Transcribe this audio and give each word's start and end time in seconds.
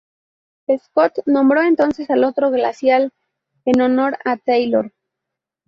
Scott 0.79 1.19
nombró 1.27 1.61
entonces 1.61 2.09
al 2.09 2.23
otro 2.23 2.49
glaciar 2.49 3.11
en 3.65 3.81
honor 3.81 4.17
a 4.25 4.37
Taylor. 4.37 4.91